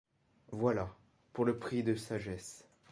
[0.51, 0.89] Voilà,
[1.31, 2.67] pour le prix de sagesse